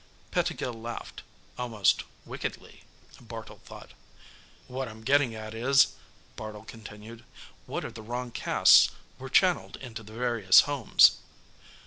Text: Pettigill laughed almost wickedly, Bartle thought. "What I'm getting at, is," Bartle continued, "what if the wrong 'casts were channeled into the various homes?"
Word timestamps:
Pettigill 0.31 0.73
laughed 0.73 1.21
almost 1.59 2.05
wickedly, 2.25 2.81
Bartle 3.19 3.61
thought. 3.65 3.91
"What 4.67 4.87
I'm 4.87 5.03
getting 5.03 5.35
at, 5.35 5.53
is," 5.53 5.93
Bartle 6.35 6.63
continued, 6.65 7.23
"what 7.67 7.85
if 7.85 7.93
the 7.93 8.01
wrong 8.01 8.31
'casts 8.31 8.89
were 9.19 9.29
channeled 9.29 9.75
into 9.77 10.01
the 10.01 10.13
various 10.13 10.61
homes?" 10.61 11.17